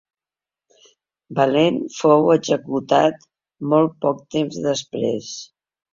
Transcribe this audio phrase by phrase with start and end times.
[1.39, 3.21] Valent fou executat
[3.75, 5.33] molt poc temps després.